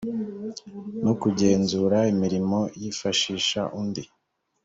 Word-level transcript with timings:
no 1.03 1.13
kugenzura 1.21 1.97
imirimo 2.13 2.59
yifashisha 2.81 3.61
undi 3.79 4.03